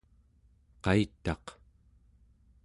qaitaq 0.85 1.45